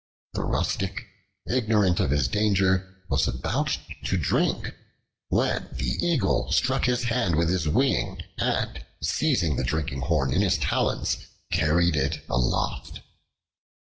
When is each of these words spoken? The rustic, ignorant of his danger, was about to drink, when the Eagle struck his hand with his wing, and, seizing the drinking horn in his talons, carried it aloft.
The 0.33 0.41
rustic, 0.41 1.05
ignorant 1.47 1.99
of 1.99 2.09
his 2.09 2.27
danger, 2.27 3.03
was 3.07 3.27
about 3.27 3.77
to 4.05 4.17
drink, 4.17 4.73
when 5.27 5.69
the 5.73 5.91
Eagle 6.03 6.51
struck 6.51 6.85
his 6.85 7.03
hand 7.03 7.35
with 7.35 7.49
his 7.49 7.69
wing, 7.69 8.23
and, 8.39 8.83
seizing 9.03 9.57
the 9.57 9.63
drinking 9.63 10.01
horn 10.01 10.33
in 10.33 10.41
his 10.41 10.57
talons, 10.57 11.17
carried 11.51 11.95
it 11.95 12.23
aloft. 12.27 13.01